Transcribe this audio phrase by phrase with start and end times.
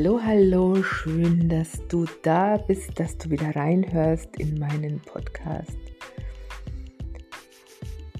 [0.00, 5.76] Hallo, hallo, schön, dass du da bist, dass du wieder reinhörst in meinen Podcast.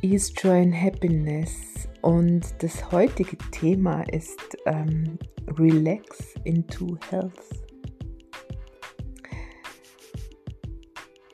[0.03, 1.89] Ease, Joy and Happiness.
[2.03, 5.21] Und das heutige Thema ist ähm,
[5.57, 7.45] Relax into Health.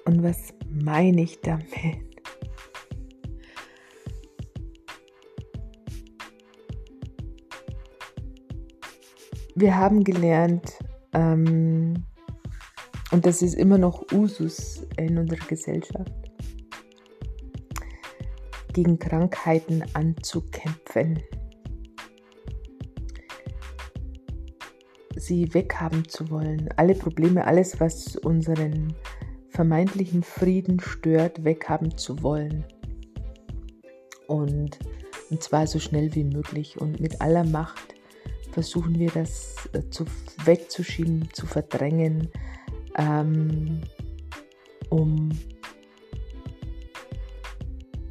[0.05, 2.14] Und was meine ich damit?
[9.55, 10.79] Wir haben gelernt,
[11.13, 12.05] ähm,
[13.13, 16.13] und das ist immer noch Usus in unserer Gesellschaft,
[18.73, 21.23] gegen Krankheiten anzukämpfen,
[25.17, 28.95] sie weghaben zu wollen, alle Probleme, alles, was unseren
[29.51, 32.65] vermeintlichen Frieden stört, weghaben zu wollen.
[34.27, 34.79] Und,
[35.31, 36.81] und zwar so schnell wie möglich.
[36.81, 37.94] Und mit aller Macht
[38.55, 40.05] versuchen wir das äh, zu,
[40.45, 42.29] wegzuschieben, zu verdrängen,
[42.97, 43.81] ähm,
[44.91, 45.31] um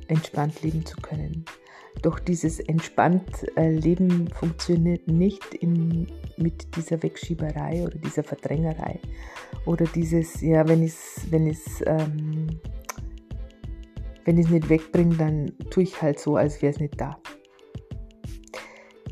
[0.08, 1.46] entspannt leben zu können.
[2.02, 9.00] Doch dieses entspannt äh, Leben funktioniert nicht in, mit dieser Wegschieberei oder dieser Verdrängerei
[9.66, 12.60] oder dieses, ja, wenn ich es wenn ähm,
[14.26, 17.18] wenn nicht wegbringe, dann tue ich halt so, als wäre es nicht da.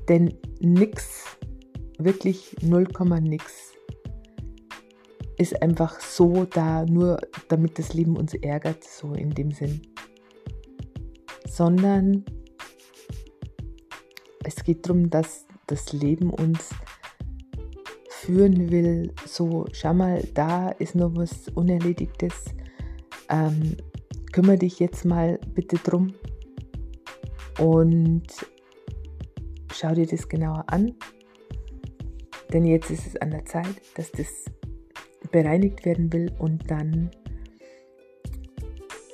[0.07, 1.20] Denn nix,
[2.03, 2.87] wirklich 0,
[3.21, 3.73] nix
[5.37, 9.81] ist einfach so da, nur damit das Leben uns ärgert, so in dem Sinn.
[11.47, 12.23] Sondern
[14.43, 16.69] es geht darum, dass das Leben uns
[18.09, 22.53] führen will, so schau mal, da ist noch was Unerledigtes,
[23.29, 23.77] ähm,
[24.31, 26.13] kümmere dich jetzt mal bitte drum.
[27.59, 28.27] Und
[29.73, 30.93] schau dir das genauer an,
[32.53, 34.27] denn jetzt ist es an der Zeit, dass das
[35.31, 37.11] bereinigt werden will und dann,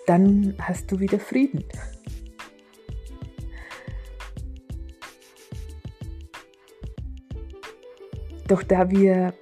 [0.05, 1.63] dann hast du wieder Frieden.
[8.47, 9.33] Doch da wir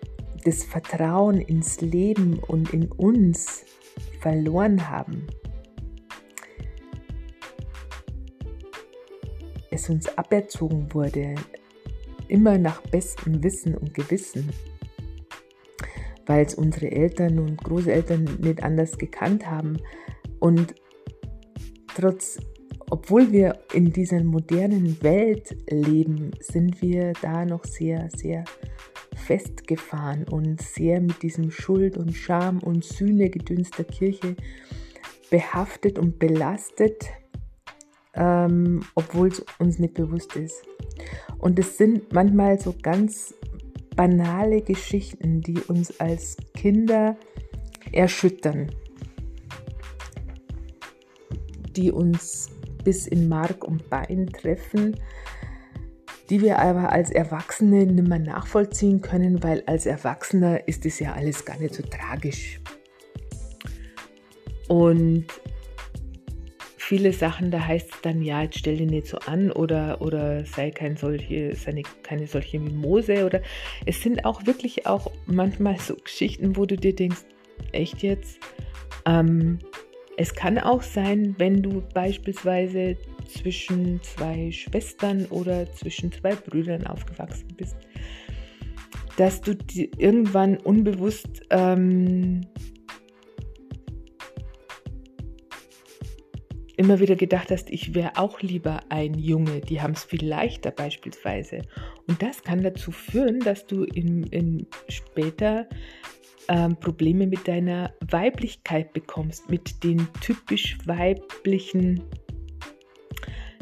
[0.44, 3.64] das Vertrauen ins Leben und in uns
[4.20, 5.28] verloren haben,
[9.70, 11.36] es uns aberzogen wurde,
[12.28, 14.50] immer nach bestem Wissen und Gewissen,
[16.26, 19.78] weil es unsere Eltern und Großeltern nicht anders gekannt haben.
[20.40, 20.76] Und
[21.96, 22.40] trotz,
[22.90, 28.44] obwohl wir in dieser modernen Welt leben, sind wir da noch sehr, sehr
[29.16, 34.36] festgefahren und sehr mit diesem Schuld und Scham und Sühnegedöns der Kirche
[35.30, 37.06] behaftet und belastet
[38.16, 40.64] ähm, obwohl es uns nicht bewusst ist.
[41.38, 43.34] Und es sind manchmal so ganz
[43.96, 47.18] banale Geschichten, die uns als Kinder
[47.92, 48.72] erschüttern,
[51.76, 52.50] die uns
[52.84, 54.96] bis in Mark und Bein treffen,
[56.30, 61.14] die wir aber als Erwachsene nicht mehr nachvollziehen können, weil als Erwachsener ist es ja
[61.14, 62.60] alles gar nicht so tragisch.
[64.68, 65.26] Und
[66.86, 70.46] viele Sachen, da heißt es dann, ja, jetzt stell dich nicht so an oder, oder
[70.46, 73.42] sei kein solche, sei keine solche Mimose oder
[73.88, 77.24] es sind auch wirklich auch manchmal so Geschichten, wo du dir denkst,
[77.72, 78.40] echt jetzt?
[79.08, 79.58] Ähm,
[80.18, 82.98] es kann auch sein, wenn du beispielsweise
[83.28, 87.78] zwischen zwei Schwestern oder zwischen zwei Brüdern aufgewachsen bist,
[89.18, 89.58] dass du
[89.98, 92.42] irgendwann unbewusst ähm,
[96.78, 100.72] immer wieder gedacht hast, ich wäre auch lieber ein Junge, die haben es viel leichter
[100.72, 101.62] beispielsweise.
[102.08, 105.68] Und das kann dazu führen, dass du in, in später
[106.48, 112.04] ähm, Probleme mit deiner Weiblichkeit bekommst, mit den typisch weiblichen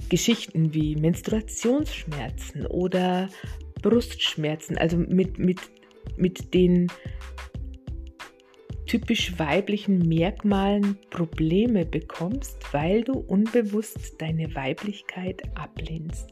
[0.09, 3.30] Geschichten wie Menstruationsschmerzen oder
[3.81, 5.59] Brustschmerzen, also mit, mit,
[6.18, 6.92] mit den
[8.85, 16.30] typisch weiblichen Merkmalen Probleme bekommst, weil du unbewusst deine Weiblichkeit ablehnst.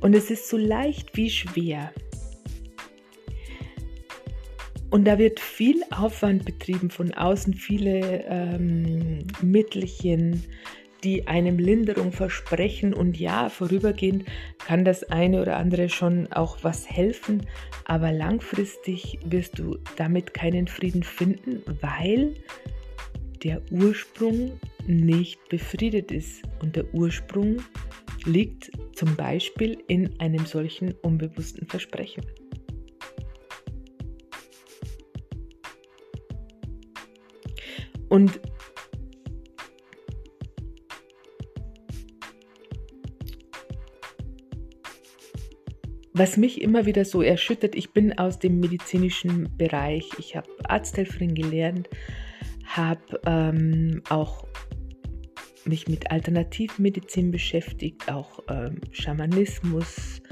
[0.00, 1.92] Und es ist so leicht wie schwer.
[4.90, 10.44] Und da wird viel Aufwand betrieben von außen, viele ähm, Mittelchen,
[11.04, 12.94] die einem Linderung versprechen.
[12.94, 14.24] Und ja, vorübergehend
[14.64, 17.46] kann das eine oder andere schon auch was helfen,
[17.84, 22.34] aber langfristig wirst du damit keinen Frieden finden, weil
[23.42, 26.42] der Ursprung nicht befriedet ist.
[26.60, 27.58] Und der Ursprung
[28.24, 32.24] liegt Zum Beispiel in einem solchen unbewussten Versprechen.
[38.08, 38.40] Und
[46.18, 51.34] was mich immer wieder so erschüttert, ich bin aus dem medizinischen Bereich, ich habe Arzthelferin
[51.34, 51.90] gelernt,
[52.64, 54.46] habe ähm, auch
[55.66, 60.22] mich mit Alternativmedizin beschäftigt, auch ähm, Schamanismus,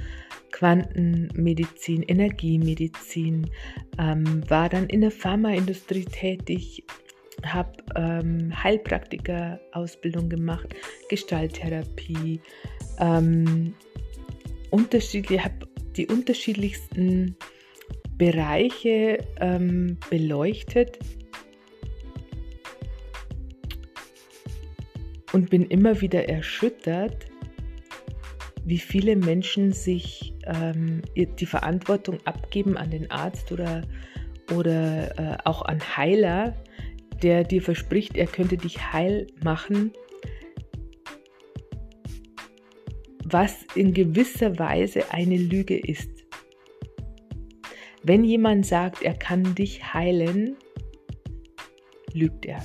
[0.53, 3.51] Quantenmedizin, Energiemedizin,
[3.99, 6.83] ähm, war dann in der Pharmaindustrie tätig,
[7.45, 10.75] habe ähm, Heilpraktiker-Ausbildung gemacht,
[11.11, 12.41] Gestalttherapie,
[13.01, 13.75] ähm,
[14.71, 17.37] unterschiedliche, habe die unterschiedlichsten
[18.17, 20.99] Bereiche ähm, beleuchtet.
[25.33, 27.27] Und bin immer wieder erschüttert,
[28.65, 33.83] wie viele Menschen sich ähm, die Verantwortung abgeben an den Arzt oder,
[34.55, 36.55] oder äh, auch an Heiler,
[37.23, 39.93] der dir verspricht, er könnte dich heil machen,
[43.35, 46.09] was in gewisser Weise eine Lüge ist.
[48.05, 50.57] Wenn jemand sagt, er kann dich heilen,
[52.13, 52.65] lügt er.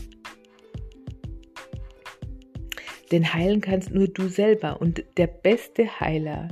[3.12, 4.80] Denn heilen kannst nur du selber.
[4.80, 6.50] Und der beste Heiler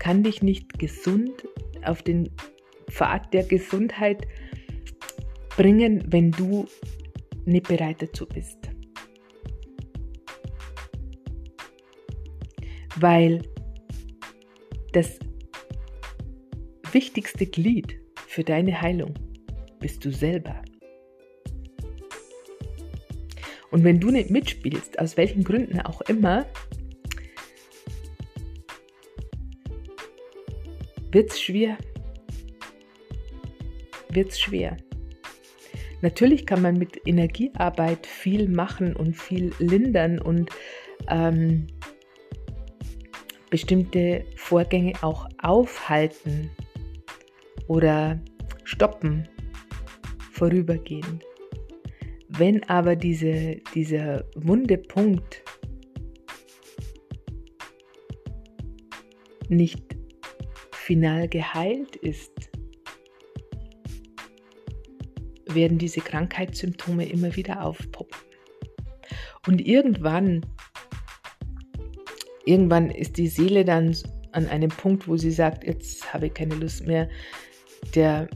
[0.00, 1.46] kann dich nicht gesund
[1.84, 2.30] auf den
[2.90, 4.26] Pfad der Gesundheit
[5.56, 6.66] bringen, wenn du
[7.44, 8.58] nicht bereit dazu bist.
[12.96, 13.40] Weil
[14.92, 15.18] das
[16.92, 19.14] wichtigste Glied für deine Heilung
[19.80, 20.62] bist du selber.
[23.70, 26.46] Und wenn du nicht mitspielst, aus welchen Gründen auch immer,
[31.10, 31.78] wird es schwer.
[34.10, 34.76] Wird es schwer.
[36.02, 40.50] Natürlich kann man mit Energiearbeit viel machen und viel lindern und
[41.08, 41.66] ähm,
[43.52, 46.50] bestimmte Vorgänge auch aufhalten
[47.68, 48.18] oder
[48.64, 49.28] stoppen
[50.32, 51.22] vorübergehend.
[52.28, 55.44] Wenn aber diese, dieser wunde Punkt
[59.50, 59.84] nicht
[60.70, 62.50] final geheilt ist,
[65.44, 68.16] werden diese Krankheitssymptome immer wieder aufpoppen.
[69.46, 70.40] Und irgendwann,
[72.44, 73.96] irgendwann ist die Seele dann
[74.32, 77.08] an einem Punkt, wo sie sagt, jetzt habe ich keine Lust mehr,
[77.94, 78.28] der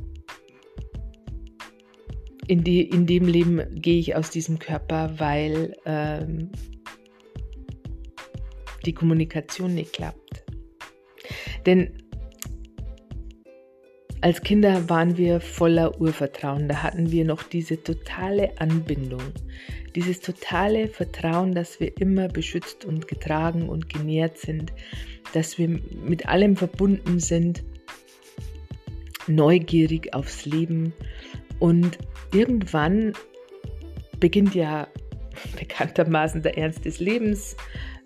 [2.47, 6.51] in, die, in dem Leben gehe ich aus diesem Körper, weil ähm,
[8.85, 10.45] die Kommunikation nicht klappt.
[11.65, 12.06] Denn
[14.21, 16.69] als Kinder waren wir voller Urvertrauen.
[16.69, 19.23] Da hatten wir noch diese totale Anbindung,
[19.95, 24.73] dieses totale Vertrauen, dass wir immer beschützt und getragen und genährt sind,
[25.33, 27.63] dass wir mit allem verbunden sind,
[29.27, 30.93] neugierig aufs Leben.
[31.59, 31.99] Und
[32.33, 33.13] irgendwann
[34.19, 34.89] beginnt ja
[35.59, 37.57] bekanntermaßen der Ernst des Lebens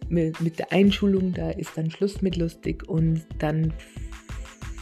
[0.09, 3.73] mit, der Einschulung, da ist dann Schluss mit lustig und dann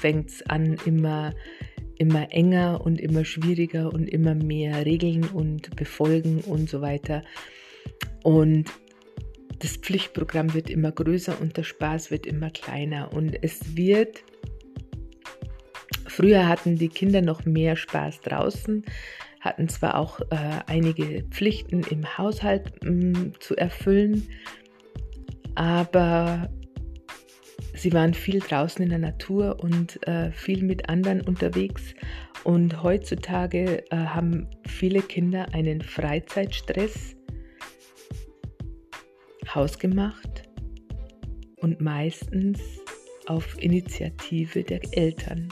[0.00, 1.35] fängt es an, immer,
[1.97, 7.23] immer enger und immer schwieriger und immer mehr Regeln und Befolgen und so weiter.
[8.23, 8.71] Und
[9.59, 13.12] das Pflichtprogramm wird immer größer und der Spaß wird immer kleiner.
[13.12, 14.23] Und es wird,
[16.07, 18.85] früher hatten die Kinder noch mehr Spaß draußen
[19.40, 24.28] hatten zwar auch äh, einige Pflichten im Haushalt mh, mm, zu erfüllen,
[25.55, 26.50] aber
[27.79, 31.95] sie waren viel draußen in der Natur und äh, viel mit anderen unterwegs.
[32.45, 37.17] Und heutzutage äh, haben viele Kinder einen Freizeitstress
[39.55, 40.49] hausgemacht
[41.57, 42.61] und meistens
[43.27, 45.49] auf Initiative der Eltern.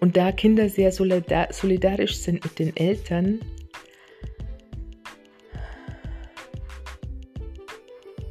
[0.00, 3.40] Und da Kinder sehr solidarisch sind mit den Eltern,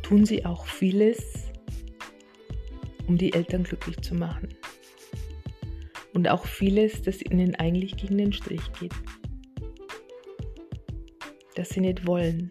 [0.09, 1.51] tun sie auch vieles,
[3.07, 4.49] um die Eltern glücklich zu machen.
[6.15, 8.93] Und auch vieles, das ihnen eigentlich gegen den Strich geht.
[11.53, 12.49] Das sie nicht wollen.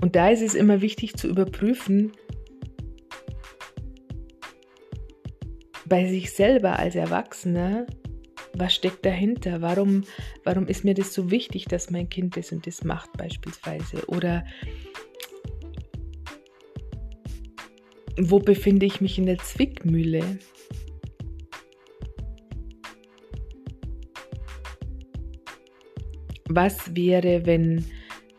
[0.00, 2.10] Und da ist es immer wichtig zu überprüfen,
[5.86, 7.86] bei sich selber als Erwachsener,
[8.60, 9.62] was steckt dahinter?
[9.62, 10.04] Warum,
[10.44, 14.06] warum ist mir das so wichtig, dass mein Kind das und das macht beispielsweise?
[14.06, 14.44] Oder
[18.18, 20.38] wo befinde ich mich in der Zwickmühle?
[26.48, 27.84] Was wäre, wenn,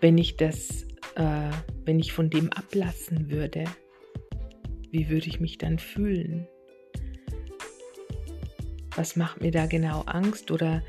[0.01, 0.83] wenn ich das,
[1.15, 1.49] äh,
[1.85, 3.63] wenn ich von dem ablassen würde?
[4.91, 6.47] Wie würde ich mich dann fühlen?
[8.95, 10.81] Was macht mir da genau Angst oder,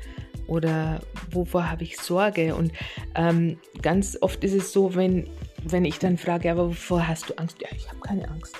[0.47, 2.55] oder wovor habe ich Sorge?
[2.55, 2.73] Und
[3.15, 5.29] ähm, ganz oft ist es so, wenn,
[5.63, 7.61] wenn ich dann frage, aber wovor hast du Angst?
[7.61, 8.55] Ja, ich habe keine Angst.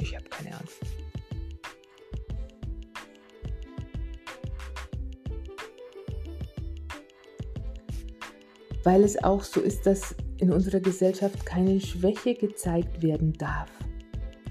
[0.00, 0.78] Ich habe keine Angst.
[8.82, 13.70] Weil es auch so ist, dass in unserer Gesellschaft keine Schwäche gezeigt werden darf.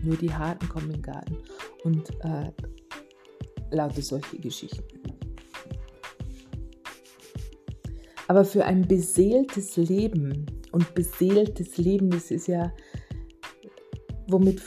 [0.03, 1.37] Nur die Harten kommen in den Garten.
[1.83, 2.51] Und äh,
[3.71, 4.83] lauter solche Geschichten.
[8.27, 12.71] Aber für ein beseeltes Leben, und beseeltes Leben, das ist ja,
[14.27, 14.61] womit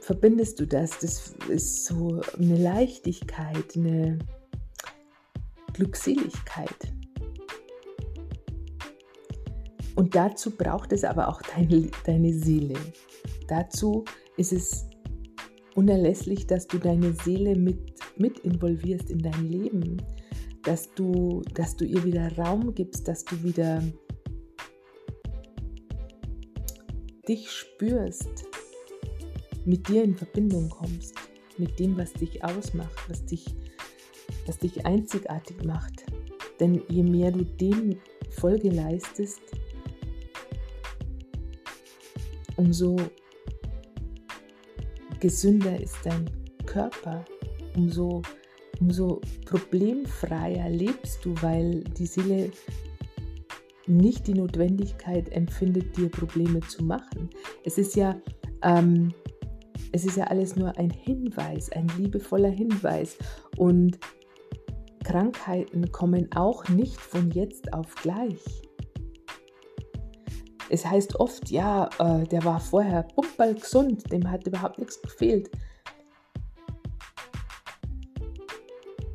[0.00, 0.98] verbindest du das?
[0.98, 4.18] Das ist so eine Leichtigkeit, eine
[5.72, 6.92] Glückseligkeit.
[9.94, 12.74] Und dazu braucht es aber auch deine, deine Seele.
[13.46, 14.04] Dazu
[14.36, 14.86] ist es
[15.74, 17.78] unerlässlich, dass du deine Seele mit,
[18.16, 20.02] mit involvierst in dein Leben,
[20.62, 23.82] dass du, dass du ihr wieder Raum gibst, dass du wieder
[27.28, 28.46] dich spürst,
[29.64, 31.14] mit dir in Verbindung kommst,
[31.58, 33.44] mit dem, was dich ausmacht, was dich,
[34.46, 36.04] was dich einzigartig macht.
[36.60, 37.98] Denn je mehr du dem
[38.30, 39.40] Folge leistest,
[42.56, 42.96] umso
[45.24, 46.28] gesünder ist dein
[46.66, 47.24] Körper,
[47.76, 48.20] umso,
[48.78, 52.50] umso problemfreier lebst du, weil die Seele
[53.86, 57.30] nicht die Notwendigkeit empfindet, dir Probleme zu machen.
[57.64, 58.20] Es ist ja,
[58.60, 59.14] ähm,
[59.92, 63.16] es ist ja alles nur ein Hinweis, ein liebevoller Hinweis.
[63.56, 63.98] Und
[65.04, 68.63] Krankheiten kommen auch nicht von jetzt auf gleich.
[70.74, 75.48] Es heißt oft, ja, äh, der war vorher pumperl gesund, dem hat überhaupt nichts gefehlt.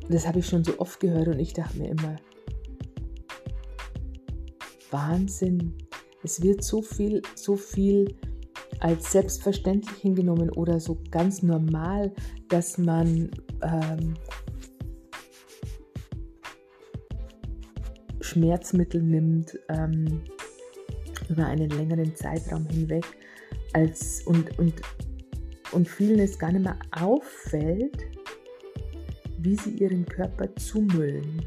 [0.08, 2.16] Das habe ich schon so oft gehört und ich dachte mir immer,
[4.90, 5.76] Wahnsinn.
[6.22, 8.16] Es wird so viel, so viel
[8.78, 12.10] als selbstverständlich hingenommen oder so ganz normal,
[12.48, 13.30] dass man
[13.62, 14.14] ähm,
[18.22, 20.22] Schmerzmittel nimmt, ähm,
[21.30, 23.04] über einen längeren Zeitraum hinweg
[23.72, 24.74] als und, und,
[25.72, 28.04] und vielen es gar nicht mehr auffällt,
[29.38, 31.42] wie sie ihren Körper zumüllen.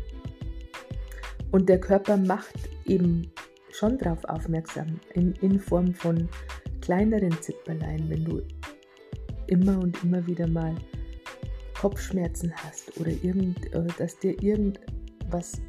[1.51, 3.31] Und der Körper macht eben
[3.71, 6.27] schon darauf aufmerksam, in, in Form von
[6.81, 8.41] kleineren Zipperlein, wenn du
[9.47, 10.73] immer und immer wieder mal
[11.79, 15.61] Kopfschmerzen hast oder irgend, äh, dass dir irgendwas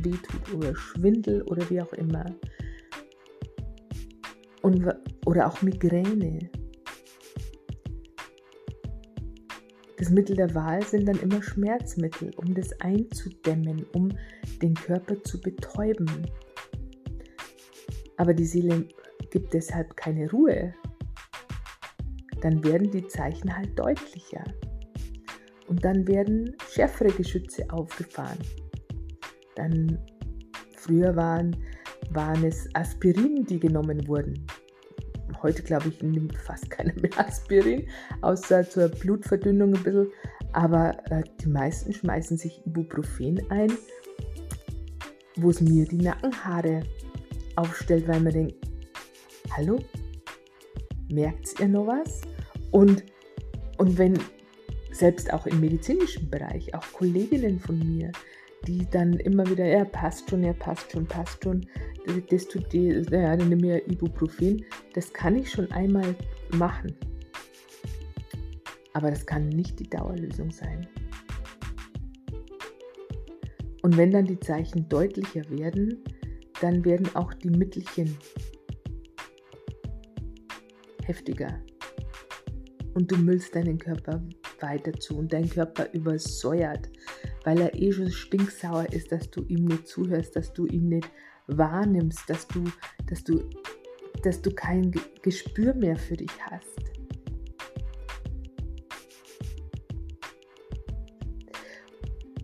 [0.00, 2.24] wehtut oder Schwindel oder wie auch immer,
[4.62, 4.86] und,
[5.26, 6.50] oder auch Migräne.
[9.96, 14.08] Das Mittel der Wahl sind dann immer Schmerzmittel, um das einzudämmen, um
[14.62, 16.26] den Körper zu betäuben.
[18.16, 18.88] Aber die Seele
[19.30, 20.74] gibt deshalb keine Ruhe.
[22.40, 24.44] Dann werden die Zeichen halt deutlicher.
[25.68, 28.38] Und dann werden schärfere Geschütze aufgefahren.
[29.56, 29.98] Dann
[30.76, 31.54] früher waren
[32.10, 34.46] waren es Aspirin, die genommen wurden.
[35.42, 37.86] Heute glaube ich, nimmt fast keiner mehr Aspirin,
[38.20, 40.12] außer zur Blutverdünnung ein bisschen.
[40.52, 43.72] Aber äh, die meisten schmeißen sich Ibuprofen ein,
[45.36, 46.82] wo es mir die Nackenhaare
[47.56, 48.56] aufstellt, weil man denkt,
[49.56, 49.78] hallo,
[51.10, 52.20] merkt ihr noch was?
[52.70, 53.04] Und,
[53.78, 54.18] und wenn
[54.92, 58.12] selbst auch im medizinischen Bereich, auch Kolleginnen von mir,
[58.66, 61.66] die dann immer wieder, ja, passt schon, ja, passt schon, passt schon,
[62.30, 64.64] das tut die, ja, dann nimm mir Ibuprofen.
[64.94, 66.14] Das kann ich schon einmal
[66.54, 66.94] machen.
[68.92, 70.88] Aber das kann nicht die Dauerlösung sein.
[73.82, 76.02] Und wenn dann die Zeichen deutlicher werden,
[76.60, 78.16] dann werden auch die Mittelchen
[81.04, 81.60] heftiger.
[82.94, 84.22] Und du müllst deinen Körper
[84.60, 86.90] weiter zu und dein Körper übersäuert,
[87.44, 91.10] weil er eh schon stinksauer ist, dass du ihm nicht zuhörst, dass du ihn nicht
[91.46, 92.64] wahrnimmst, dass du,
[93.08, 93.48] dass du,
[94.22, 94.92] dass du kein
[95.22, 96.78] Gespür mehr für dich hast.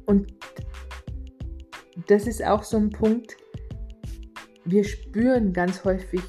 [0.06, 0.32] Und
[2.06, 3.36] das ist auch so ein Punkt,
[4.64, 6.22] wir spüren ganz häufig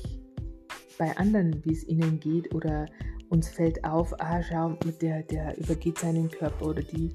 [0.97, 2.87] bei anderen, wie es ihnen geht oder
[3.29, 7.11] uns fällt auf, ah, schau, der, der übergeht seinen Körper oder die,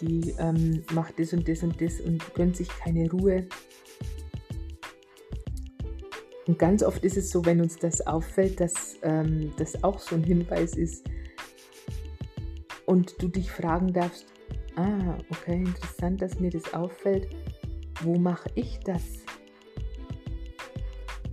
[0.00, 3.46] die ähm, macht das und das und das und gönnt sich keine Ruhe.
[6.46, 10.14] Und ganz oft ist es so, wenn uns das auffällt, dass ähm, das auch so
[10.14, 11.04] ein Hinweis ist
[12.86, 14.26] und du dich fragen darfst,
[14.76, 17.28] ah, okay, interessant, dass mir das auffällt.
[18.02, 19.02] Wo mache ich das?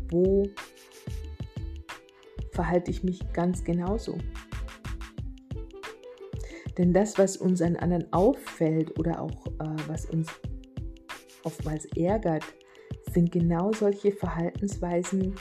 [0.09, 0.47] Wo
[2.51, 4.17] verhalte ich mich ganz genauso?
[6.77, 10.27] Denn das, was uns an anderen auffällt oder auch äh, was uns
[11.43, 12.43] oftmals ärgert,
[13.11, 15.35] sind genau solche Verhaltensweisen,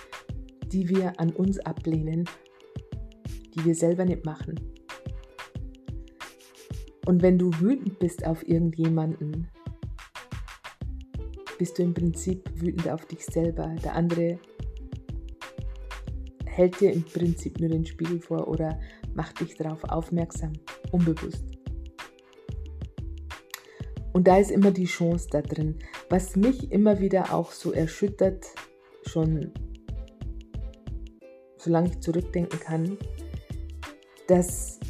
[0.67, 2.29] die wir an uns ablehnen,
[3.55, 4.61] die wir selber nicht machen.
[7.07, 9.49] Und wenn du wütend bist auf irgendjemanden,
[11.59, 13.75] bist du im Prinzip wütend auf dich selber.
[13.83, 14.39] Der andere
[16.47, 18.79] hält dir im Prinzip nur den Spiegel vor oder
[19.15, 20.53] macht dich darauf aufmerksam,
[20.91, 21.45] unbewusst.
[24.13, 25.79] Und da ist immer die Chance da drin.
[26.11, 28.47] Was mich immer wieder auch so erschüttert,
[29.07, 29.53] schon
[31.57, 32.99] solange ich zurückdenken kann,
[34.27, 34.81] dass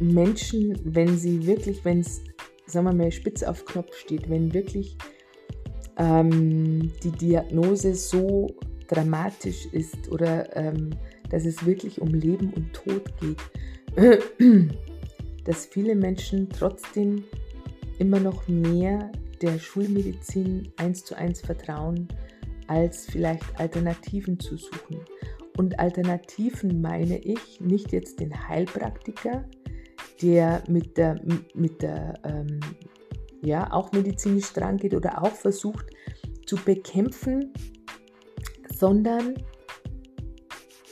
[0.00, 2.22] Menschen, wenn sie wirklich, wenn es,
[2.66, 4.96] sagen wir mal, spitz auf Knopf steht, wenn wirklich
[5.98, 8.54] ähm, die Diagnose so
[8.88, 10.90] dramatisch ist oder ähm,
[11.32, 13.40] dass es wirklich um Leben und Tod geht,
[15.44, 17.24] dass viele Menschen trotzdem
[17.98, 19.10] immer noch mehr
[19.40, 22.06] der Schulmedizin eins zu eins vertrauen,
[22.68, 25.00] als vielleicht Alternativen zu suchen.
[25.56, 29.44] Und Alternativen meine ich nicht jetzt den Heilpraktiker,
[30.22, 31.20] der mit der,
[31.54, 32.60] mit der ähm,
[33.42, 35.86] ja, auch medizinisch dran geht oder auch versucht
[36.46, 37.52] zu bekämpfen,
[38.74, 39.34] sondern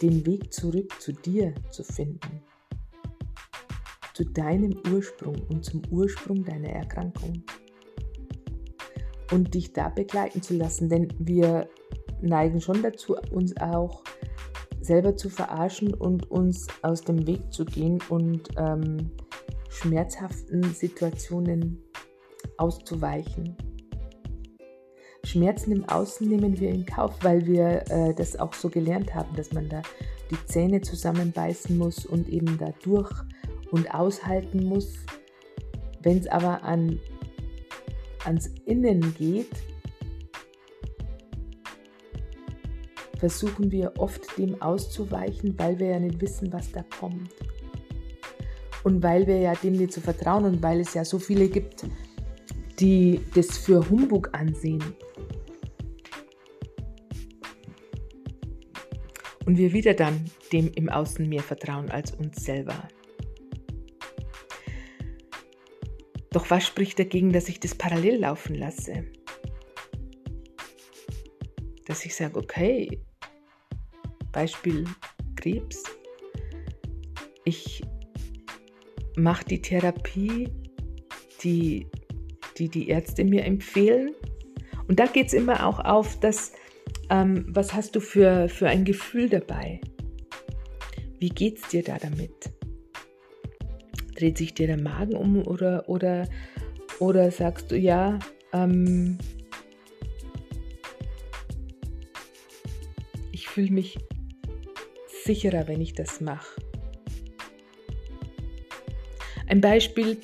[0.03, 2.43] den Weg zurück zu dir zu finden,
[4.15, 7.43] zu deinem Ursprung und zum Ursprung deiner Erkrankung
[9.33, 11.69] und dich da begleiten zu lassen, denn wir
[12.21, 14.03] neigen schon dazu, uns auch
[14.81, 19.11] selber zu verarschen und uns aus dem Weg zu gehen und ähm,
[19.69, 21.83] schmerzhaften Situationen
[22.57, 23.57] auszuweichen.
[25.24, 29.35] Schmerzen im Außen nehmen wir in Kauf, weil wir äh, das auch so gelernt haben,
[29.37, 29.83] dass man da
[30.30, 33.11] die Zähne zusammenbeißen muss und eben da durch
[33.70, 34.96] und aushalten muss.
[36.02, 36.98] Wenn es aber an,
[38.24, 39.50] ans Innen geht,
[43.18, 47.30] versuchen wir oft dem auszuweichen, weil wir ja nicht wissen, was da kommt.
[48.83, 51.85] Und weil wir ja dem nicht zu vertrauen und weil es ja so viele gibt,
[52.78, 54.83] die das für Humbug ansehen.
[59.51, 62.89] Und wir wieder dann dem im Außen mehr vertrauen als uns selber.
[66.31, 69.07] Doch was spricht dagegen, dass ich das parallel laufen lasse?
[71.85, 73.01] Dass ich sage, okay,
[74.31, 74.85] Beispiel
[75.35, 75.83] Krebs,
[77.45, 77.83] ich
[79.17, 80.49] mache die Therapie,
[81.43, 81.89] die,
[82.57, 84.15] die die Ärzte mir empfehlen.
[84.87, 86.53] Und da geht es immer auch auf, dass,
[87.11, 89.81] ähm, was hast du für, für ein Gefühl dabei?
[91.18, 92.51] Wie geht es dir da damit?
[94.14, 96.29] Dreht sich dir der Magen um oder, oder,
[96.99, 98.18] oder sagst du, ja,
[98.53, 99.18] ähm,
[103.33, 103.99] ich fühle mich
[105.25, 106.61] sicherer, wenn ich das mache.
[109.49, 110.18] Ein Beispiel,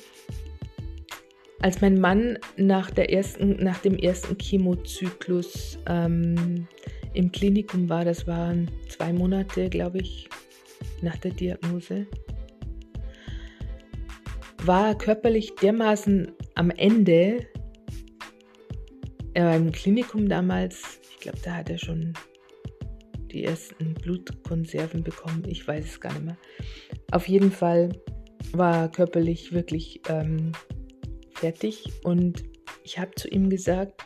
[1.59, 6.67] als mein Mann nach, der ersten, nach dem ersten Chemozyklus ähm,
[7.13, 10.29] im Klinikum war, das waren zwei Monate, glaube ich,
[11.01, 12.05] nach der Diagnose,
[14.63, 17.47] war er körperlich dermaßen am Ende.
[19.33, 22.13] Er war im Klinikum damals, ich glaube, da hat er schon
[23.31, 26.37] die ersten Blutkonserven bekommen, ich weiß es gar nicht mehr.
[27.11, 27.89] Auf jeden Fall
[28.51, 30.51] war körperlich wirklich ähm,
[31.39, 32.43] fertig und
[32.83, 34.05] ich habe zu ihm gesagt,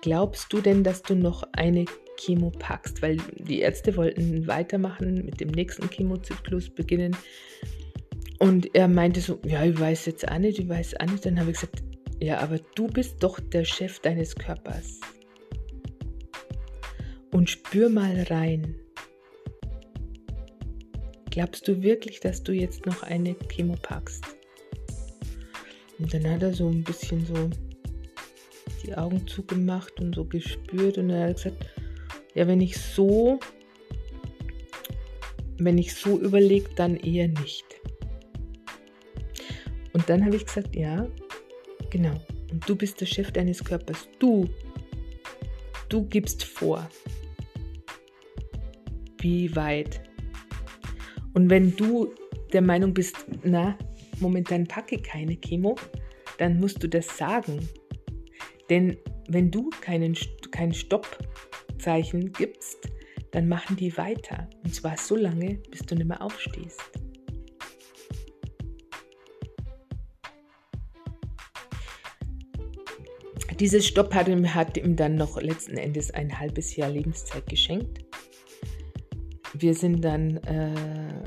[0.00, 1.84] glaubst du denn, dass du noch eine
[2.18, 3.02] Chemo packst?
[3.02, 7.16] Weil die Ärzte wollten weitermachen, mit dem nächsten Chemozyklus beginnen.
[8.38, 11.24] Und er meinte so, ja, ich weiß jetzt auch nicht, ich weiß auch nicht.
[11.24, 11.82] Dann habe ich gesagt,
[12.20, 15.00] ja, aber du bist doch der Chef deines Körpers.
[17.30, 18.76] Und spür mal rein.
[21.30, 24.41] Glaubst du wirklich, dass du jetzt noch eine Chemo packst?
[25.98, 27.50] Und dann hat er so ein bisschen so
[28.84, 31.66] die Augen zugemacht und so gespürt und er hat gesagt,
[32.34, 33.38] ja, wenn ich so,
[35.58, 37.64] wenn ich so überlege, dann eher nicht.
[39.92, 41.06] Und dann habe ich gesagt, ja,
[41.90, 42.14] genau.
[42.50, 44.08] Und du bist der Chef deines Körpers.
[44.18, 44.48] Du,
[45.88, 46.88] du gibst vor,
[49.18, 50.00] wie weit.
[51.34, 52.12] Und wenn du
[52.52, 53.76] der Meinung bist, na,
[54.22, 55.76] momentan packe keine Chemo,
[56.38, 57.68] dann musst du das sagen.
[58.70, 58.96] Denn
[59.28, 60.16] wenn du keinen,
[60.50, 62.88] kein Stoppzeichen gibst,
[63.32, 64.48] dann machen die weiter.
[64.64, 66.80] Und zwar so lange, bis du nicht mehr aufstehst.
[73.60, 78.04] Dieses Stopp hat ihm, hat ihm dann noch letzten Endes ein halbes Jahr Lebenszeit geschenkt.
[79.54, 81.22] Wir sind dann äh,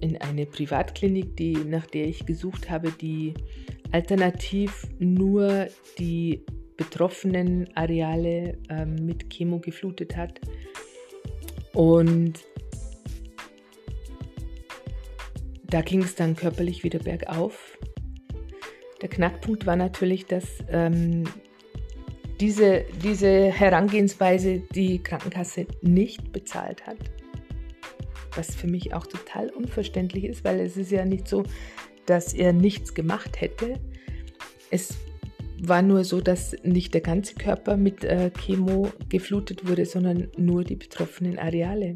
[0.00, 3.34] in eine Privatklinik, die, nach der ich gesucht habe, die
[3.92, 6.44] alternativ nur die
[6.76, 10.40] betroffenen Areale äh, mit Chemo geflutet hat.
[11.72, 12.44] Und
[15.64, 17.78] da ging es dann körperlich wieder bergauf.
[19.02, 21.24] Der Knackpunkt war natürlich, dass ähm,
[22.40, 26.98] diese, diese Herangehensweise die Krankenkasse nicht bezahlt hat.
[28.36, 31.42] Was für mich auch total unverständlich ist, weil es ist ja nicht so,
[32.06, 33.80] dass er nichts gemacht hätte.
[34.70, 34.94] Es
[35.60, 40.64] war nur so, dass nicht der ganze Körper mit äh, Chemo geflutet wurde, sondern nur
[40.64, 41.94] die betroffenen Areale.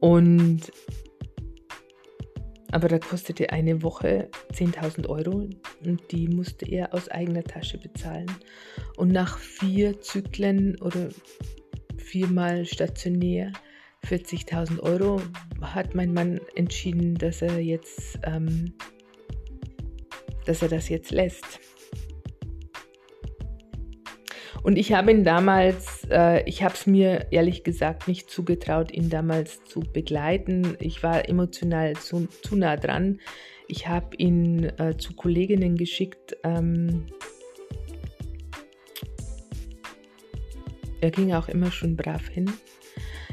[0.00, 0.72] Und
[2.72, 5.50] aber da kostete eine Woche 10.000 Euro
[5.84, 8.30] und die musste er aus eigener Tasche bezahlen.
[8.96, 11.10] Und nach vier Zyklen oder
[11.98, 13.52] viermal stationär
[14.06, 15.20] 40.000 Euro
[15.60, 18.74] hat mein Mann entschieden, dass er jetzt, ähm,
[20.44, 21.60] dass er das jetzt lässt.
[24.62, 29.10] Und ich habe ihn damals, äh, ich habe es mir ehrlich gesagt nicht zugetraut, ihn
[29.10, 30.76] damals zu begleiten.
[30.78, 33.20] Ich war emotional zu, zu nah dran.
[33.66, 36.36] Ich habe ihn äh, zu Kolleginnen geschickt.
[36.44, 37.06] Ähm,
[41.00, 42.48] er ging auch immer schon brav hin.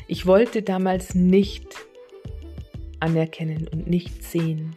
[0.09, 1.67] Ich wollte damals nicht
[2.99, 4.75] anerkennen und nicht sehen,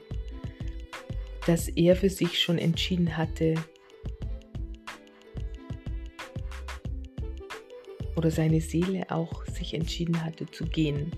[1.47, 3.55] dass er für sich schon entschieden hatte,
[8.15, 11.11] oder seine Seele auch sich entschieden hatte zu gehen.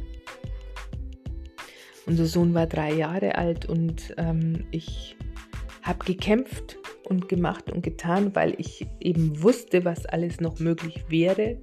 [2.06, 5.16] Unser Sohn war drei Jahre alt und ähm, ich
[5.82, 11.58] habe gekämpft und gemacht und getan, weil ich eben wusste, was alles noch möglich wäre.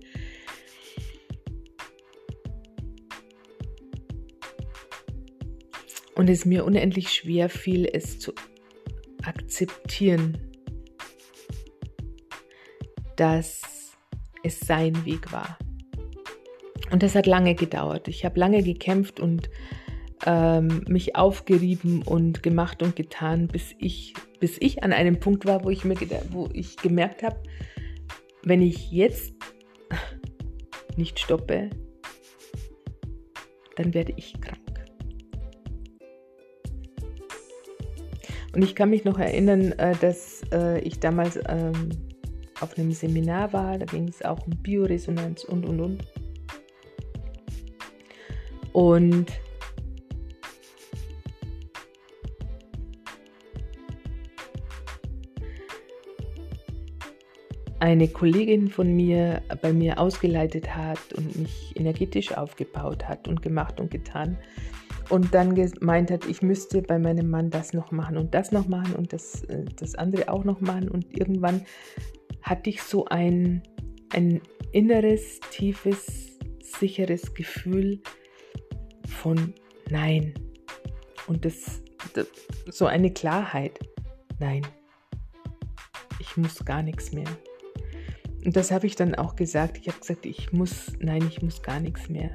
[6.16, 8.34] Und es mir unendlich schwer fiel, es zu
[9.24, 10.38] akzeptieren,
[13.16, 13.62] dass
[14.44, 15.58] es sein Weg war.
[16.92, 18.08] Und das hat lange gedauert.
[18.08, 19.50] Ich habe lange gekämpft und
[20.26, 25.64] ähm, mich aufgerieben und gemacht und getan, bis ich, bis ich an einem Punkt war,
[25.64, 25.96] wo ich, mir,
[26.32, 27.42] wo ich gemerkt habe,
[28.44, 29.34] wenn ich jetzt
[30.98, 31.70] nicht stoppe,
[33.78, 34.61] dann werde ich krank.
[38.54, 41.90] Und ich kann mich noch erinnern, äh, dass äh, ich damals ähm,
[42.60, 46.04] auf einem Seminar war, da ging es auch um Bioresonanz und, und, und.
[48.74, 49.32] Und
[57.80, 63.80] eine Kollegin von mir bei mir ausgeleitet hat und mich energetisch aufgebaut hat und gemacht
[63.80, 64.38] und getan
[65.12, 68.68] und dann gemeint hat, ich müsste bei meinem Mann das noch machen und das noch
[68.68, 71.66] machen und das, äh, das andere auch noch machen und irgendwann
[72.42, 73.62] hatte ich so ein,
[74.14, 78.02] ein inneres, tiefes, sicheres Gefühl
[79.06, 79.54] von
[79.92, 80.34] Nein.
[81.28, 82.28] Und das, das
[82.68, 83.78] so eine Klarheit.
[84.40, 84.66] Nein,
[86.20, 87.28] ich muss gar nichts mehr.
[88.46, 89.78] Und das habe ich dann auch gesagt.
[89.78, 92.32] Ich habe gesagt, ich muss, nein, ich muss gar nichts mehr.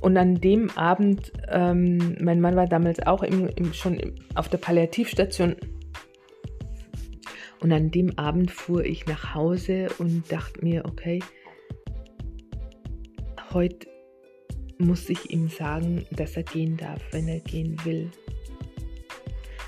[0.00, 3.98] Und an dem Abend, ähm, mein Mann war damals auch im, im, schon
[4.34, 5.56] auf der Palliativstation
[7.60, 11.20] und an dem Abend fuhr ich nach Hause und dachte mir, okay,
[13.52, 13.88] heute
[14.78, 18.10] muss ich ihm sagen, dass er gehen darf, wenn er gehen will.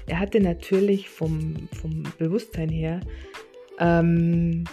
[0.07, 3.01] Er hatte natürlich vom, vom Bewusstsein her
[3.79, 4.65] ähm,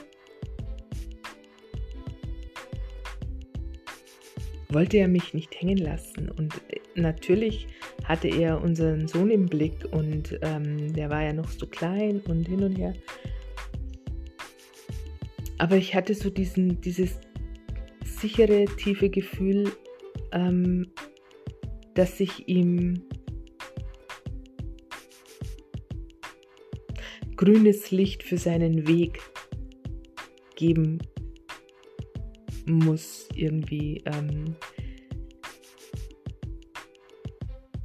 [4.75, 6.29] wollte er mich nicht hängen lassen.
[6.29, 6.53] Und
[6.95, 7.67] natürlich
[8.03, 12.47] hatte er unseren Sohn im Blick und ähm, der war ja noch so klein und
[12.47, 12.93] hin und her.
[15.57, 17.21] Aber ich hatte so diesen, dieses
[18.03, 19.71] sichere, tiefe Gefühl,
[20.33, 20.91] ähm,
[21.93, 23.01] dass ich ihm
[27.38, 29.21] grünes Licht für seinen Weg
[30.57, 30.99] geben
[32.65, 34.04] muss, irgendwie.
[34.06, 34.56] Ähm,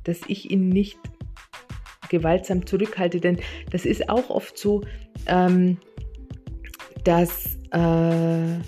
[0.05, 0.99] dass ich ihn nicht
[2.09, 3.39] gewaltsam zurückhalte, denn
[3.71, 4.83] das ist auch oft so,
[5.27, 5.79] ähm,
[7.05, 8.59] dass äh,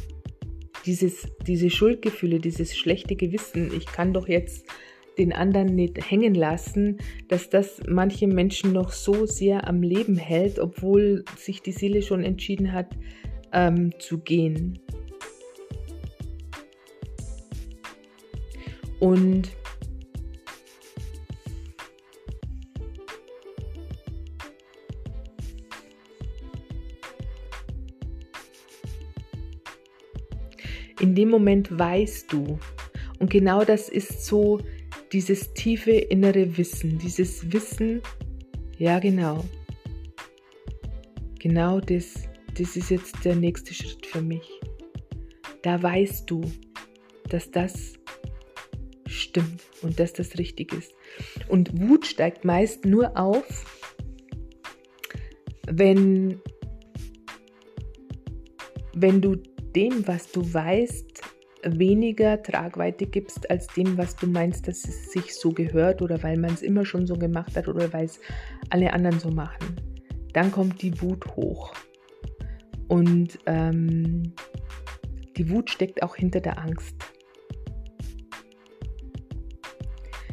[0.86, 4.66] dieses, diese Schuldgefühle, dieses schlechte Gewissen, ich kann doch jetzt
[5.18, 6.98] den anderen nicht hängen lassen,
[7.28, 12.24] dass das manche Menschen noch so sehr am Leben hält, obwohl sich die Seele schon
[12.24, 12.96] entschieden hat
[13.52, 14.78] ähm, zu gehen.
[19.02, 19.50] Und
[31.00, 32.60] in dem Moment weißt du,
[33.18, 34.60] und genau das ist so
[35.12, 38.02] dieses tiefe innere Wissen, dieses Wissen,
[38.78, 39.44] ja genau,
[41.40, 44.48] genau das, das ist jetzt der nächste Schritt für mich.
[45.62, 46.40] Da weißt du,
[47.28, 47.94] dass das
[49.32, 50.94] stimmt und dass das richtig ist.
[51.48, 53.64] Und Wut steigt meist nur auf,
[55.66, 56.40] wenn,
[58.94, 59.36] wenn du
[59.74, 61.22] dem, was du weißt,
[61.64, 66.36] weniger Tragweite gibst als dem, was du meinst, dass es sich so gehört oder weil
[66.36, 68.20] man es immer schon so gemacht hat oder weil es
[68.70, 69.76] alle anderen so machen.
[70.32, 71.72] Dann kommt die Wut hoch.
[72.88, 74.34] Und ähm,
[75.36, 77.11] die Wut steckt auch hinter der Angst.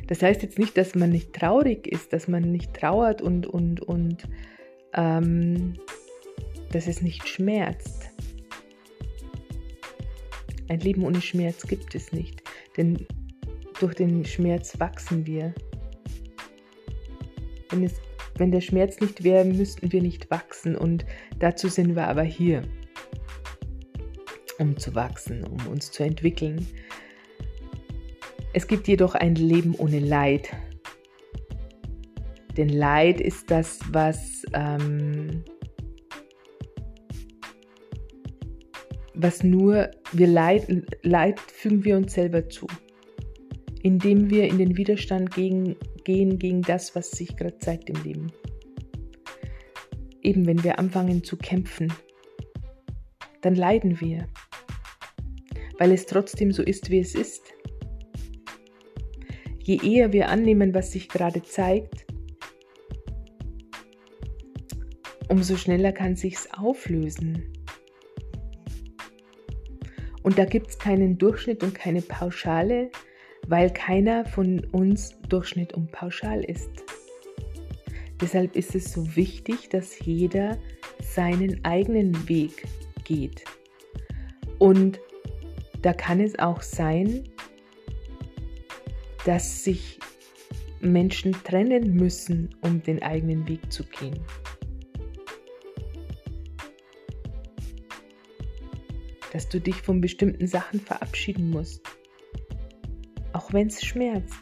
[0.10, 3.80] Das heißt jetzt nicht, dass man nicht traurig ist, dass man nicht trauert und, und,
[3.82, 4.24] und
[4.94, 5.76] ähm,
[6.72, 8.10] dass es nicht schmerzt.
[10.68, 12.42] Ein Leben ohne Schmerz gibt es nicht,
[12.76, 13.06] denn
[13.80, 15.54] durch den Schmerz wachsen wir.
[17.70, 18.02] Wenn, es,
[18.36, 21.06] wenn der Schmerz nicht wäre, müssten wir nicht wachsen und
[21.38, 22.64] dazu sind wir aber hier,
[24.58, 26.66] um zu wachsen, um uns zu entwickeln.
[28.60, 30.50] Es gibt jedoch ein Leben ohne Leid.
[32.58, 35.46] Denn Leid ist das, was ähm,
[39.14, 40.68] was nur wir Leid,
[41.04, 42.68] Leid fügen wir uns selber zu,
[43.82, 48.28] indem wir in den Widerstand gegen, gehen gegen das, was sich gerade zeigt im Leben.
[50.22, 51.94] Eben wenn wir anfangen zu kämpfen,
[53.40, 54.28] dann leiden wir,
[55.78, 57.54] weil es trotzdem so ist, wie es ist.
[59.70, 62.08] Je eher wir annehmen, was sich gerade zeigt,
[65.28, 67.54] umso schneller kann sich's auflösen.
[70.24, 72.90] Und da gibt es keinen Durchschnitt und keine Pauschale,
[73.46, 76.72] weil keiner von uns Durchschnitt und Pauschal ist.
[78.20, 80.58] Deshalb ist es so wichtig, dass jeder
[81.00, 82.66] seinen eigenen Weg
[83.04, 83.44] geht.
[84.58, 85.00] Und
[85.84, 87.30] da kann es auch sein,
[89.30, 90.00] dass sich
[90.80, 94.20] Menschen trennen müssen, um den eigenen Weg zu gehen.
[99.32, 101.84] dass du dich von bestimmten Sachen verabschieden musst,
[103.34, 104.34] auch wenn es schmerzt.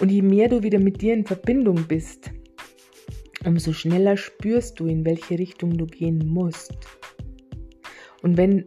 [0.00, 2.32] Und je mehr du wieder mit dir in Verbindung bist,
[3.44, 6.76] umso schneller spürst du, in welche Richtung du gehen musst.
[8.22, 8.64] Und wenn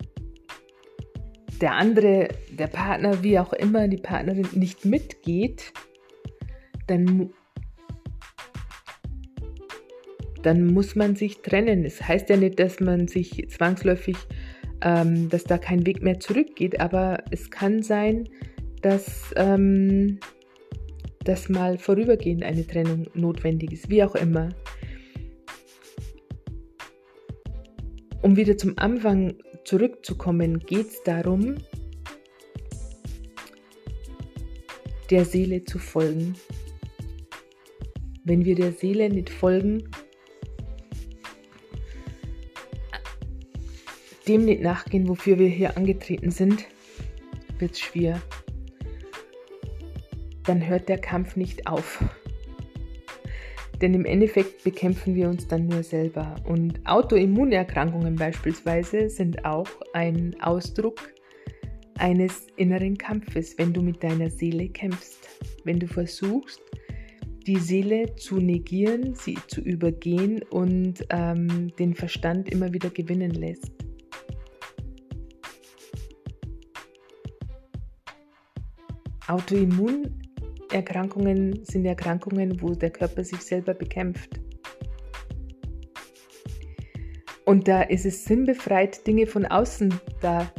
[1.61, 5.73] der andere, der Partner, wie auch immer, die Partnerin nicht mitgeht,
[6.87, 7.31] dann
[10.45, 11.85] dann muss man sich trennen.
[11.85, 14.15] Es das heißt ja nicht, dass man sich zwangsläufig,
[14.81, 18.29] ähm, dass da kein Weg mehr zurückgeht, aber es kann sein,
[18.83, 20.19] dass, ähm,
[21.23, 24.49] dass mal vorübergehend eine Trennung notwendig ist, wie auch immer.
[28.21, 29.33] Um wieder zum Anfang
[29.65, 31.57] zurückzukommen, geht es darum,
[35.09, 36.35] der Seele zu folgen.
[38.23, 39.89] Wenn wir der Seele nicht folgen,
[44.27, 46.65] dem nicht nachgehen, wofür wir hier angetreten sind,
[47.59, 48.21] wird es schwer.
[50.43, 52.03] Dann hört der Kampf nicht auf.
[53.81, 56.35] Denn im Endeffekt bekämpfen wir uns dann nur selber.
[56.45, 61.13] Und Autoimmunerkrankungen beispielsweise sind auch ein Ausdruck
[61.97, 65.27] eines inneren Kampfes, wenn du mit deiner Seele kämpfst,
[65.63, 66.61] wenn du versuchst,
[67.47, 73.71] die Seele zu negieren, sie zu übergehen und ähm, den Verstand immer wieder gewinnen lässt.
[80.75, 84.41] Autoimmunerkrankungen sind Erkrankungen, wo der Körper sich selber bekämpft.
[87.45, 90.51] Und da ist es sinnbefreit, Dinge von außen da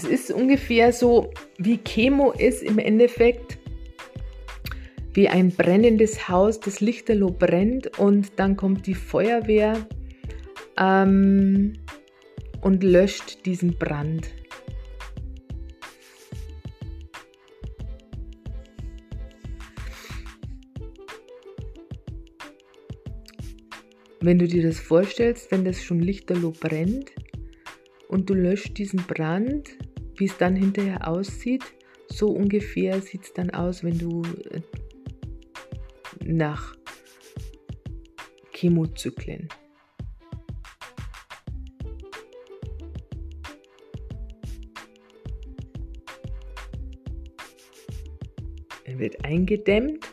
[0.00, 3.58] Das ist ungefähr so, wie Chemo ist im Endeffekt
[5.12, 9.88] wie ein brennendes Haus, das Lichterloh brennt und dann kommt die Feuerwehr
[10.78, 11.72] ähm,
[12.60, 14.28] und löscht diesen Brand.
[24.20, 27.10] Wenn du dir das vorstellst, wenn das schon lichterloh brennt
[28.06, 29.70] und du löscht diesen Brand,
[30.18, 31.64] wie es dann hinterher aussieht,
[32.08, 34.60] so ungefähr sieht es dann aus, wenn du äh,
[36.24, 36.74] nach
[38.52, 39.48] Chemozyklen.
[48.96, 50.12] Wird eingedämmt,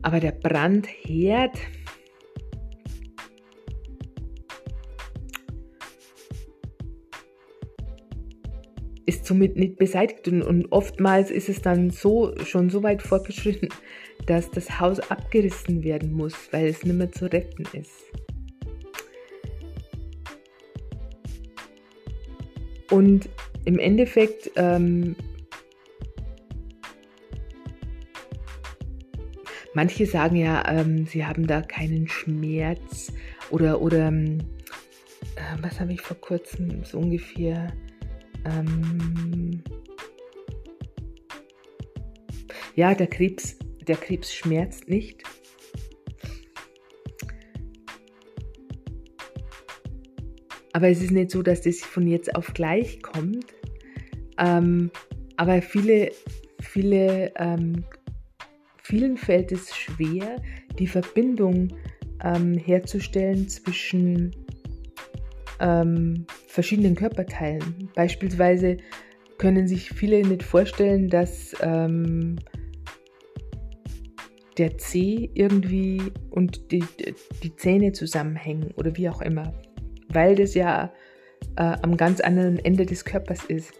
[0.00, 1.58] aber der Brandherd
[9.28, 13.68] somit nicht beseitigt und, und, oftmals ist es dann so schon so weit fortgeschritten,
[14.26, 17.92] dass das Haus abgerissen werden muss, weil es nicht mehr zu retten ist.
[22.90, 23.28] Und
[23.66, 25.14] im Endeffekt ähm,
[29.74, 33.12] manche sagen ja, ähm, sie haben da keinen Schmerz
[33.50, 34.38] oder oder ähm,
[35.36, 37.72] äh, was habe ich vor kurzem so ungefähr
[38.48, 39.62] ähm,
[42.74, 45.22] ja, der Krebs, der Krebs schmerzt nicht.
[50.72, 53.46] Aber es ist nicht so, dass das von jetzt auf gleich kommt.
[54.38, 54.90] Ähm,
[55.36, 56.12] aber viele,
[56.60, 57.84] viele, ähm,
[58.82, 60.40] vielen fällt es schwer,
[60.78, 61.76] die Verbindung
[62.22, 64.30] ähm, herzustellen zwischen
[65.60, 67.90] ähm, verschiedenen Körperteilen.
[67.94, 68.76] Beispielsweise
[69.38, 72.36] können sich viele nicht vorstellen, dass ähm,
[74.58, 76.84] der Zeh irgendwie und die,
[77.42, 79.54] die Zähne zusammenhängen oder wie auch immer,
[80.08, 80.92] weil das ja
[81.56, 83.72] äh, am ganz anderen Ende des Körpers ist.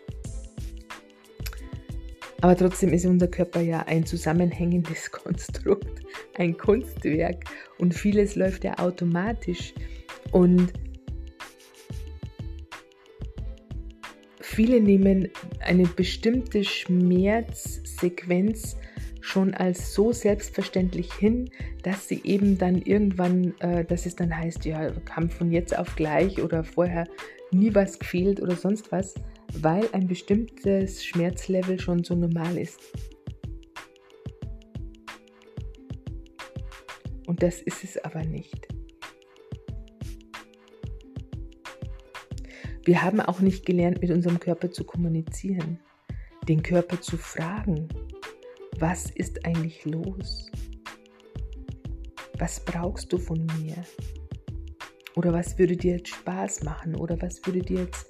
[2.40, 6.02] Aber trotzdem ist unser Körper ja ein zusammenhängendes Konstrukt,
[6.36, 7.44] ein Kunstwerk
[7.78, 9.74] und vieles läuft ja automatisch.
[10.30, 10.72] Und
[14.58, 15.28] Viele nehmen
[15.60, 18.76] eine bestimmte Schmerzsequenz
[19.20, 21.48] schon als so selbstverständlich hin,
[21.84, 25.94] dass sie eben dann irgendwann, äh, dass es dann heißt, ja, kam von jetzt auf
[25.94, 27.06] gleich oder vorher
[27.52, 29.14] nie was gefehlt oder sonst was,
[29.60, 32.80] weil ein bestimmtes Schmerzlevel schon so normal ist.
[37.28, 38.66] Und das ist es aber nicht.
[42.88, 45.78] Wir haben auch nicht gelernt, mit unserem Körper zu kommunizieren,
[46.48, 47.86] den Körper zu fragen,
[48.78, 50.50] was ist eigentlich los?
[52.38, 53.74] Was brauchst du von mir?
[55.16, 56.96] Oder was würde dir jetzt Spaß machen?
[56.96, 58.06] Oder was würde dir jetzt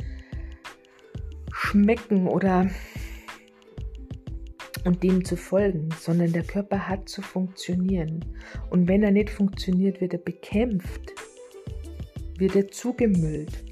[1.52, 2.28] schmecken?
[2.28, 2.70] Oder
[4.84, 8.24] und dem zu folgen, sondern der Körper hat zu funktionieren.
[8.70, 11.14] Und wenn er nicht funktioniert, wird er bekämpft,
[12.36, 13.67] wird er zugemüllt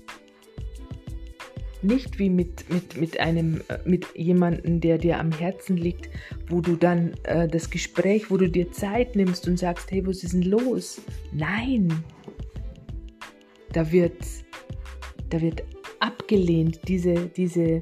[1.87, 6.11] nicht wie mit, mit, mit einem, äh, mit jemandem, der dir am Herzen liegt,
[6.49, 10.23] wo du dann äh, das Gespräch, wo du dir Zeit nimmst und sagst, hey, was
[10.23, 11.01] ist denn los?
[11.33, 12.05] Nein.
[13.73, 14.17] Da wird,
[15.31, 15.63] da wird
[16.01, 17.81] abgelehnt, diese, diese,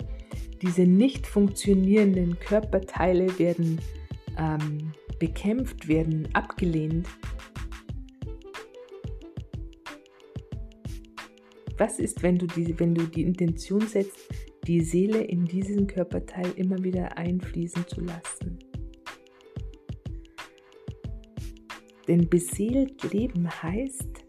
[0.63, 3.81] diese nicht funktionierenden Körperteile werden
[4.39, 7.07] ähm, bekämpft, werden abgelehnt
[11.77, 14.17] Was ist, wenn du, die, wenn du die Intention setzt,
[14.67, 18.59] die Seele in diesen Körperteil immer wieder einfließen zu lassen?
[22.07, 24.25] Denn beseelt leben heißt,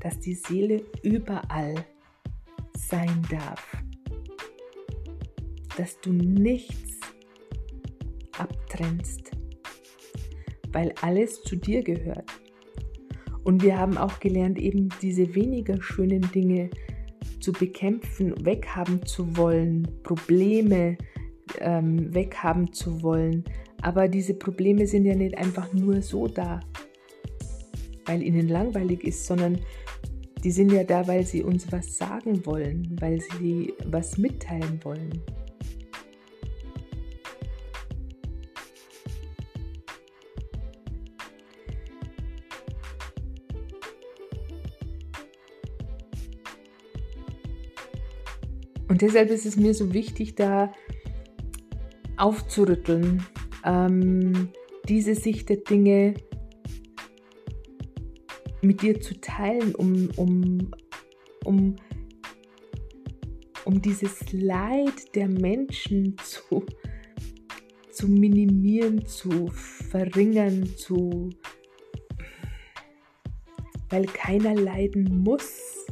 [0.00, 1.74] dass die Seele überall
[2.76, 3.76] sein darf,
[5.76, 7.00] dass du nichts
[8.38, 9.30] abtrennst,
[10.72, 12.30] weil alles zu dir gehört.
[13.44, 16.70] Und wir haben auch gelernt, eben diese weniger schönen Dinge
[17.40, 20.96] zu bekämpfen, weghaben zu wollen, Probleme
[21.60, 23.44] ähm, weghaben zu wollen.
[23.82, 26.60] Aber diese Probleme sind ja nicht einfach nur so da,
[28.06, 29.58] weil ihnen langweilig ist, sondern
[30.42, 35.22] die sind ja da, weil sie uns was sagen wollen, weil sie was mitteilen wollen.
[48.94, 50.72] Und deshalb ist es mir so wichtig, da
[52.16, 53.26] aufzurütteln,
[53.64, 54.50] ähm,
[54.88, 56.14] diese Sicht der Dinge
[58.62, 60.70] mit dir zu teilen, um, um,
[61.44, 61.74] um,
[63.64, 66.64] um dieses Leid der Menschen zu,
[67.90, 71.30] zu minimieren, zu verringern, zu,
[73.90, 75.83] weil keiner leiden muss.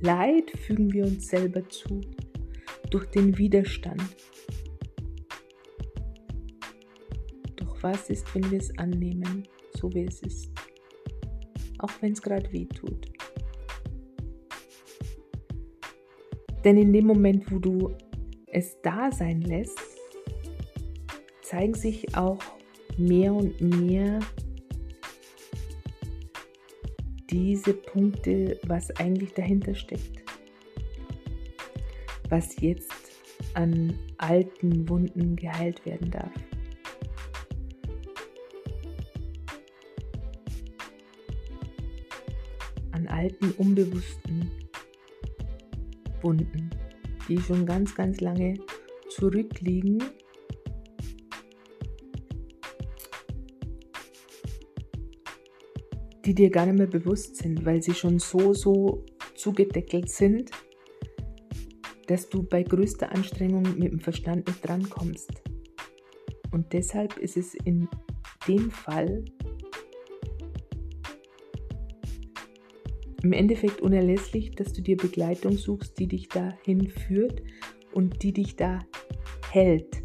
[0.00, 2.00] Leid fügen wir uns selber zu
[2.90, 4.02] durch den Widerstand.
[7.56, 10.50] Doch was ist, wenn wir es annehmen, so wie es ist?
[11.78, 13.08] Auch wenn es gerade weh tut.
[16.64, 17.94] Denn in dem Moment, wo du
[18.46, 19.78] es da sein lässt,
[21.42, 22.42] zeigen sich auch
[22.96, 24.20] mehr und mehr
[27.30, 30.22] diese Punkte, was eigentlich dahinter steckt.
[32.28, 32.92] Was jetzt
[33.54, 36.32] an alten Wunden geheilt werden darf.
[42.92, 44.50] An alten, unbewussten
[46.22, 46.70] Wunden,
[47.28, 48.54] die schon ganz, ganz lange
[49.10, 50.02] zurückliegen
[56.28, 60.50] die dir gar nicht mehr bewusst sind, weil sie schon so, so zugedeckelt sind,
[62.06, 65.30] dass du bei größter Anstrengung mit dem Verstand nicht drankommst.
[66.50, 67.88] Und deshalb ist es in
[68.46, 69.24] dem Fall
[73.22, 77.42] im Endeffekt unerlässlich, dass du dir Begleitung suchst, die dich dahin führt
[77.94, 78.80] und die dich da
[79.50, 80.02] hält,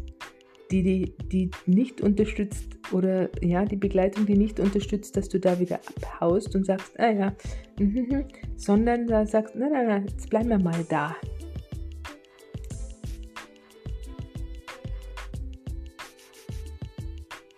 [0.70, 5.58] die, die, die nicht unterstützt oder ja, die Begleitung, die nicht unterstützt, dass du da
[5.58, 7.32] wieder abhaust und sagst, ah ja,
[7.78, 8.26] mhm,
[8.56, 11.16] sondern da sagst, nein, nein, nein, jetzt bleiben wir mal da.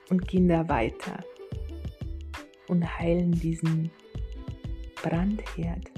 [0.09, 1.25] Und gehen da weiter
[2.69, 3.91] und heilen diesen
[5.03, 5.96] Brandherd.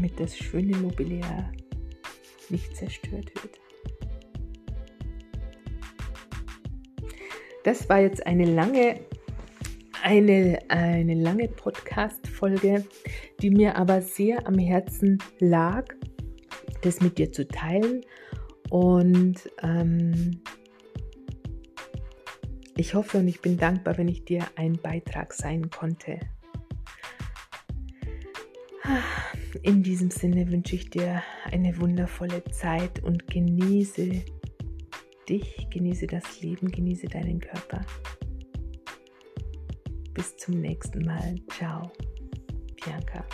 [0.00, 1.52] Damit das schöne Mobiliar
[2.48, 3.60] nicht zerstört wird.
[7.64, 9.00] Das war jetzt eine lange,
[10.02, 12.86] eine, eine lange Podcast-Folge,
[13.42, 15.94] die mir aber sehr am Herzen lag,
[16.80, 18.00] das mit dir zu teilen.
[18.70, 20.40] Und ähm,
[22.78, 26.20] ich hoffe und ich bin dankbar, wenn ich dir ein Beitrag sein konnte.
[29.62, 34.22] In diesem Sinne wünsche ich dir eine wundervolle Zeit und genieße
[35.28, 37.84] dich, genieße das Leben, genieße deinen Körper.
[40.14, 41.36] Bis zum nächsten Mal.
[41.48, 41.90] Ciao,
[42.84, 43.24] Bianca.